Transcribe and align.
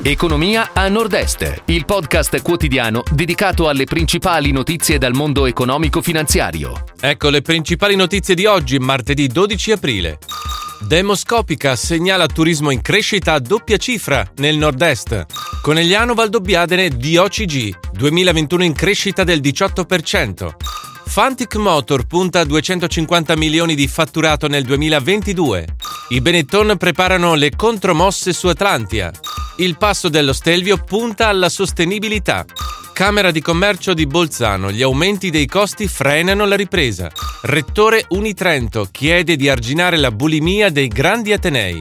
Economia 0.00 0.70
a 0.72 0.88
Nord-Est, 0.88 1.62
il 1.66 1.84
podcast 1.84 2.40
quotidiano 2.42 3.02
dedicato 3.12 3.68
alle 3.68 3.84
principali 3.84 4.50
notizie 4.50 4.98
dal 4.98 5.12
mondo 5.12 5.46
economico-finanziario. 5.46 6.84
Ecco 6.98 7.28
le 7.28 7.42
principali 7.42 7.94
notizie 7.94 8.34
di 8.34 8.46
oggi, 8.46 8.78
martedì 8.78 9.28
12 9.28 9.72
aprile. 9.72 10.18
Demoscopica 10.80 11.76
segnala 11.76 12.26
turismo 12.26 12.70
in 12.70 12.80
crescita 12.80 13.34
a 13.34 13.38
doppia 13.38 13.76
cifra 13.76 14.28
nel 14.36 14.56
nord-est. 14.56 15.26
Conegliano 15.60 16.14
Valdobbiadene 16.14 16.88
DOCG, 16.88 17.92
2021 17.92 18.64
in 18.64 18.72
crescita 18.72 19.22
del 19.22 19.40
18%. 19.40 20.71
Fantic 21.12 21.56
Motor 21.56 22.06
punta 22.06 22.40
a 22.40 22.44
250 22.44 23.36
milioni 23.36 23.74
di 23.74 23.86
fatturato 23.86 24.48
nel 24.48 24.64
2022. 24.64 25.66
I 26.08 26.22
Benetton 26.22 26.76
preparano 26.78 27.34
le 27.34 27.50
contromosse 27.54 28.32
su 28.32 28.46
Atlantia. 28.46 29.12
Il 29.58 29.76
passo 29.76 30.08
dello 30.08 30.32
Stelvio 30.32 30.78
punta 30.78 31.28
alla 31.28 31.50
sostenibilità. 31.50 32.46
Camera 32.94 33.30
di 33.30 33.42
commercio 33.42 33.92
di 33.92 34.06
Bolzano, 34.06 34.72
gli 34.72 34.80
aumenti 34.80 35.28
dei 35.28 35.44
costi 35.44 35.86
frenano 35.86 36.46
la 36.46 36.56
ripresa. 36.56 37.10
Rettore 37.42 38.06
Unitrento 38.08 38.88
chiede 38.90 39.36
di 39.36 39.50
arginare 39.50 39.98
la 39.98 40.12
bulimia 40.12 40.70
dei 40.70 40.88
grandi 40.88 41.34
atenei. 41.34 41.78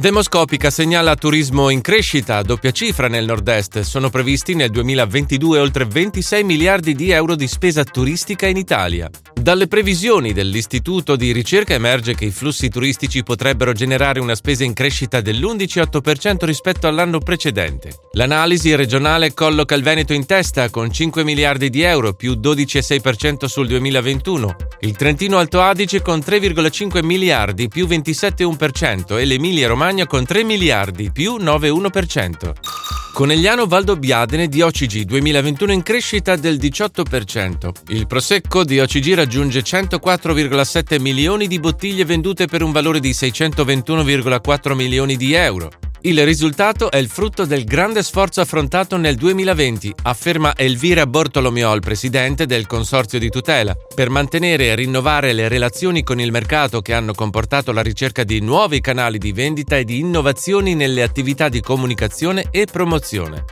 Demoscopica 0.00 0.70
segnala 0.70 1.14
turismo 1.14 1.68
in 1.68 1.82
crescita 1.82 2.38
a 2.38 2.42
doppia 2.42 2.70
cifra 2.70 3.06
nel 3.06 3.26
nord-est. 3.26 3.80
Sono 3.80 4.08
previsti 4.08 4.54
nel 4.54 4.70
2022 4.70 5.58
oltre 5.58 5.84
26 5.84 6.42
miliardi 6.42 6.94
di 6.94 7.10
euro 7.10 7.34
di 7.34 7.46
spesa 7.46 7.84
turistica 7.84 8.46
in 8.46 8.56
Italia. 8.56 9.10
Dalle 9.40 9.68
previsioni 9.68 10.34
dell'Istituto 10.34 11.16
di 11.16 11.32
ricerca 11.32 11.72
emerge 11.72 12.14
che 12.14 12.26
i 12.26 12.30
flussi 12.30 12.68
turistici 12.68 13.22
potrebbero 13.22 13.72
generare 13.72 14.20
una 14.20 14.34
spesa 14.34 14.64
in 14.64 14.74
crescita 14.74 15.22
dell'11,8% 15.22 16.44
rispetto 16.44 16.86
all'anno 16.86 17.20
precedente. 17.20 18.00
L'analisi 18.12 18.74
regionale 18.74 19.32
colloca 19.32 19.74
il 19.74 19.82
Veneto 19.82 20.12
in 20.12 20.26
testa 20.26 20.68
con 20.68 20.92
5 20.92 21.24
miliardi 21.24 21.70
di 21.70 21.80
euro 21.80 22.12
più 22.12 22.32
12,6% 22.32 23.46
sul 23.46 23.66
2021, 23.66 24.56
il 24.80 24.94
Trentino 24.94 25.38
Alto 25.38 25.62
Adige 25.62 26.02
con 26.02 26.18
3,5 26.18 27.02
miliardi 27.02 27.68
più 27.68 27.86
27,1% 27.86 29.18
e 29.18 29.24
l'Emilia 29.24 29.68
Romagna 29.68 30.06
con 30.06 30.26
3 30.26 30.44
miliardi 30.44 31.10
più 31.12 31.36
9,1%. 31.36 32.99
Conegliano 33.12 33.66
Valdobbiadene 33.66 34.48
di 34.48 34.62
OCG 34.62 35.02
2021 35.02 35.72
in 35.72 35.82
crescita 35.82 36.36
del 36.36 36.56
18%. 36.56 37.70
Il 37.88 38.06
Prosecco 38.06 38.64
di 38.64 38.78
OCG 38.78 39.14
raggiunge 39.14 39.62
104,7 39.62 41.00
milioni 41.00 41.46
di 41.46 41.58
bottiglie 41.58 42.04
vendute 42.04 42.46
per 42.46 42.62
un 42.62 42.72
valore 42.72 43.00
di 43.00 43.10
621,4 43.10 44.74
milioni 44.74 45.16
di 45.16 45.34
euro. 45.34 45.79
Il 46.02 46.24
risultato 46.24 46.90
è 46.90 46.96
il 46.96 47.08
frutto 47.08 47.44
del 47.44 47.64
grande 47.64 48.02
sforzo 48.02 48.40
affrontato 48.40 48.96
nel 48.96 49.16
2020, 49.16 49.96
afferma 50.04 50.56
Elvira 50.56 51.06
Bortolomiol, 51.06 51.80
presidente 51.80 52.46
del 52.46 52.66
Consorzio 52.66 53.18
di 53.18 53.28
tutela, 53.28 53.76
per 53.94 54.08
mantenere 54.08 54.68
e 54.68 54.74
rinnovare 54.76 55.34
le 55.34 55.46
relazioni 55.48 56.02
con 56.02 56.18
il 56.18 56.30
mercato 56.30 56.80
che 56.80 56.94
hanno 56.94 57.12
comportato 57.12 57.70
la 57.72 57.82
ricerca 57.82 58.24
di 58.24 58.40
nuovi 58.40 58.80
canali 58.80 59.18
di 59.18 59.32
vendita 59.32 59.76
e 59.76 59.84
di 59.84 59.98
innovazioni 59.98 60.74
nelle 60.74 61.02
attività 61.02 61.50
di 61.50 61.60
comunicazione 61.60 62.46
e 62.50 62.64
promozione. 62.64 63.44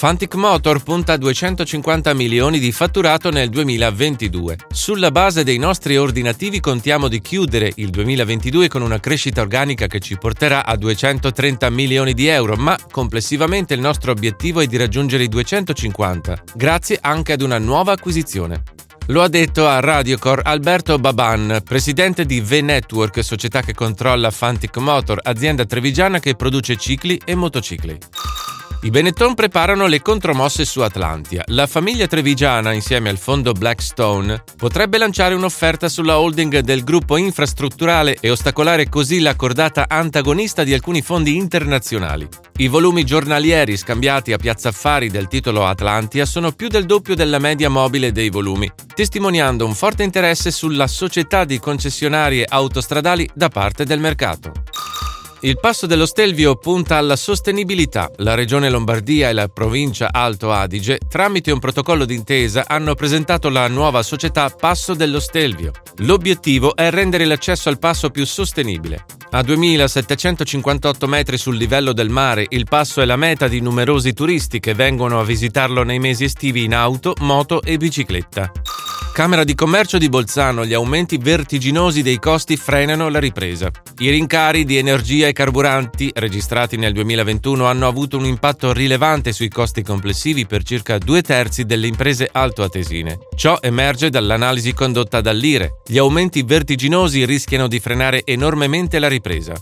Fantic 0.00 0.34
Motor 0.34 0.82
punta 0.82 1.12
a 1.12 1.16
250 1.18 2.14
milioni 2.14 2.58
di 2.58 2.72
fatturato 2.72 3.28
nel 3.28 3.50
2022. 3.50 4.56
Sulla 4.70 5.10
base 5.10 5.44
dei 5.44 5.58
nostri 5.58 5.98
ordinativi 5.98 6.58
contiamo 6.58 7.06
di 7.06 7.20
chiudere 7.20 7.70
il 7.74 7.90
2022 7.90 8.68
con 8.68 8.80
una 8.80 8.98
crescita 8.98 9.42
organica 9.42 9.88
che 9.88 10.00
ci 10.00 10.16
porterà 10.16 10.64
a 10.64 10.74
230 10.76 11.68
milioni 11.68 12.14
di 12.14 12.28
euro, 12.28 12.56
ma 12.56 12.78
complessivamente 12.90 13.74
il 13.74 13.80
nostro 13.80 14.12
obiettivo 14.12 14.60
è 14.60 14.66
di 14.66 14.78
raggiungere 14.78 15.24
i 15.24 15.28
250, 15.28 16.44
grazie 16.54 16.96
anche 16.98 17.34
ad 17.34 17.42
una 17.42 17.58
nuova 17.58 17.92
acquisizione. 17.92 18.62
Lo 19.08 19.20
ha 19.20 19.28
detto 19.28 19.68
a 19.68 19.80
Radiocor 19.80 20.40
Alberto 20.44 20.98
Baban, 20.98 21.60
presidente 21.62 22.24
di 22.24 22.40
V-Network, 22.40 23.22
società 23.22 23.60
che 23.60 23.74
controlla 23.74 24.30
Fantic 24.30 24.78
Motor, 24.78 25.20
azienda 25.22 25.66
trevigiana 25.66 26.20
che 26.20 26.36
produce 26.36 26.78
cicli 26.78 27.20
e 27.22 27.34
motocicli. 27.34 27.98
I 28.82 28.88
Benetton 28.88 29.34
preparano 29.34 29.86
le 29.86 30.00
contromosse 30.00 30.64
su 30.64 30.80
Atlantia. 30.80 31.44
La 31.48 31.66
famiglia 31.66 32.06
trevigiana, 32.06 32.72
insieme 32.72 33.10
al 33.10 33.18
fondo 33.18 33.52
Blackstone, 33.52 34.42
potrebbe 34.56 34.96
lanciare 34.96 35.34
un'offerta 35.34 35.86
sulla 35.90 36.18
holding 36.18 36.60
del 36.60 36.82
gruppo 36.82 37.18
infrastrutturale 37.18 38.16
e 38.18 38.30
ostacolare 38.30 38.88
così 38.88 39.20
la 39.20 39.36
cordata 39.36 39.84
antagonista 39.86 40.64
di 40.64 40.72
alcuni 40.72 41.02
fondi 41.02 41.36
internazionali. 41.36 42.26
I 42.56 42.68
volumi 42.68 43.04
giornalieri 43.04 43.76
scambiati 43.76 44.32
a 44.32 44.38
Piazza 44.38 44.70
Affari 44.70 45.10
del 45.10 45.28
titolo 45.28 45.66
Atlantia 45.66 46.24
sono 46.24 46.52
più 46.52 46.68
del 46.68 46.86
doppio 46.86 47.14
della 47.14 47.38
media 47.38 47.68
mobile 47.68 48.12
dei 48.12 48.30
volumi, 48.30 48.70
testimoniando 48.94 49.66
un 49.66 49.74
forte 49.74 50.04
interesse 50.04 50.50
sulla 50.50 50.86
società 50.86 51.44
di 51.44 51.58
concessionarie 51.58 52.46
autostradali 52.48 53.28
da 53.34 53.50
parte 53.50 53.84
del 53.84 54.00
mercato. 54.00 54.52
Il 55.42 55.58
passo 55.58 55.86
dello 55.86 56.04
Stelvio 56.04 56.56
punta 56.56 56.98
alla 56.98 57.16
sostenibilità. 57.16 58.10
La 58.16 58.34
Regione 58.34 58.68
Lombardia 58.68 59.30
e 59.30 59.32
la 59.32 59.48
provincia 59.48 60.10
Alto 60.12 60.52
Adige, 60.52 60.98
tramite 61.08 61.50
un 61.50 61.58
protocollo 61.58 62.04
d'intesa, 62.04 62.64
hanno 62.66 62.94
presentato 62.94 63.48
la 63.48 63.66
nuova 63.66 64.02
società 64.02 64.50
Passo 64.50 64.92
dello 64.92 65.18
Stelvio. 65.18 65.72
L'obiettivo 65.98 66.76
è 66.76 66.90
rendere 66.90 67.24
l'accesso 67.24 67.70
al 67.70 67.78
passo 67.78 68.10
più 68.10 68.26
sostenibile. 68.26 69.06
A 69.30 69.40
2758 69.42 71.06
metri 71.06 71.38
sul 71.38 71.56
livello 71.56 71.94
del 71.94 72.10
mare, 72.10 72.44
il 72.50 72.66
passo 72.68 73.00
è 73.00 73.06
la 73.06 73.16
meta 73.16 73.48
di 73.48 73.60
numerosi 73.60 74.12
turisti 74.12 74.60
che 74.60 74.74
vengono 74.74 75.20
a 75.20 75.24
visitarlo 75.24 75.84
nei 75.84 76.00
mesi 76.00 76.24
estivi 76.24 76.64
in 76.64 76.74
auto, 76.74 77.14
moto 77.20 77.62
e 77.62 77.78
bicicletta. 77.78 78.52
Camera 79.12 79.44
di 79.44 79.54
Commercio 79.54 79.98
di 79.98 80.08
Bolzano, 80.08 80.64
gli 80.64 80.72
aumenti 80.72 81.18
vertiginosi 81.18 82.00
dei 82.00 82.18
costi 82.18 82.56
frenano 82.56 83.08
la 83.08 83.18
ripresa. 83.18 83.70
I 83.98 84.08
rincari 84.08 84.64
di 84.64 84.78
energia 84.78 85.26
e 85.26 85.32
carburanti 85.32 86.10
registrati 86.14 86.76
nel 86.76 86.92
2021 86.94 87.66
hanno 87.66 87.86
avuto 87.86 88.16
un 88.16 88.24
impatto 88.24 88.72
rilevante 88.72 89.32
sui 89.32 89.48
costi 89.48 89.82
complessivi 89.82 90.46
per 90.46 90.62
circa 90.62 90.96
due 90.96 91.22
terzi 91.22 91.64
delle 91.64 91.88
imprese 91.88 92.28
altoatesine. 92.32 93.18
Ciò 93.36 93.58
emerge 93.60 94.10
dall'analisi 94.10 94.72
condotta 94.72 95.20
dall'IRE. 95.20 95.80
Gli 95.86 95.98
aumenti 95.98 96.42
vertiginosi 96.42 97.26
rischiano 97.26 97.66
di 97.66 97.80
frenare 97.80 98.22
enormemente 98.24 98.98
la 98.98 99.08
ripresa. 99.08 99.54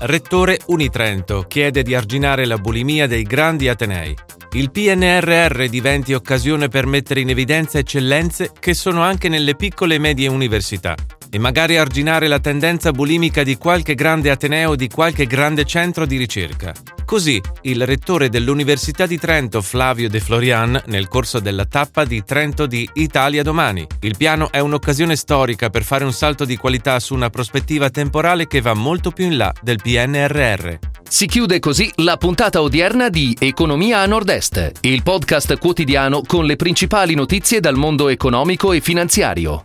Rettore 0.00 0.60
Unitrento 0.66 1.46
chiede 1.48 1.82
di 1.82 1.94
arginare 1.94 2.44
la 2.44 2.58
bulimia 2.58 3.06
dei 3.06 3.22
grandi 3.22 3.68
atenei 3.68 4.14
il 4.52 4.70
PNRR 4.70 5.64
diventi 5.66 6.14
occasione 6.14 6.68
per 6.68 6.86
mettere 6.86 7.20
in 7.20 7.28
evidenza 7.30 7.78
eccellenze 7.78 8.52
che 8.58 8.74
sono 8.74 9.02
anche 9.02 9.28
nelle 9.28 9.54
piccole 9.54 9.96
e 9.96 9.98
medie 9.98 10.28
università 10.28 10.94
e 11.36 11.38
magari 11.38 11.76
arginare 11.76 12.28
la 12.28 12.38
tendenza 12.38 12.92
bulimica 12.92 13.42
di 13.42 13.58
qualche 13.58 13.94
grande 13.94 14.30
ateneo 14.30 14.70
o 14.70 14.74
di 14.74 14.88
qualche 14.88 15.26
grande 15.26 15.66
centro 15.66 16.06
di 16.06 16.16
ricerca. 16.16 16.72
Così 17.04 17.38
il 17.62 17.84
rettore 17.84 18.30
dell'Università 18.30 19.04
di 19.04 19.18
Trento, 19.18 19.60
Flavio 19.60 20.08
De 20.08 20.18
Florian, 20.18 20.82
nel 20.86 21.08
corso 21.08 21.38
della 21.38 21.66
tappa 21.66 22.06
di 22.06 22.24
Trento 22.24 22.64
di 22.64 22.88
Italia 22.94 23.42
Domani. 23.42 23.86
Il 24.00 24.16
piano 24.16 24.50
è 24.50 24.60
un'occasione 24.60 25.14
storica 25.14 25.68
per 25.68 25.84
fare 25.84 26.04
un 26.04 26.12
salto 26.14 26.46
di 26.46 26.56
qualità 26.56 26.98
su 27.00 27.12
una 27.12 27.28
prospettiva 27.28 27.90
temporale 27.90 28.46
che 28.46 28.62
va 28.62 28.72
molto 28.72 29.10
più 29.10 29.26
in 29.26 29.36
là 29.36 29.52
del 29.60 29.78
PNRR. 29.82 30.78
Si 31.06 31.26
chiude 31.26 31.58
così 31.58 31.92
la 31.96 32.16
puntata 32.16 32.62
odierna 32.62 33.10
di 33.10 33.36
Economia 33.38 34.00
a 34.00 34.06
Nord-Est, 34.06 34.72
il 34.80 35.02
podcast 35.02 35.58
quotidiano 35.58 36.22
con 36.26 36.46
le 36.46 36.56
principali 36.56 37.14
notizie 37.14 37.60
dal 37.60 37.76
mondo 37.76 38.08
economico 38.08 38.72
e 38.72 38.80
finanziario. 38.80 39.64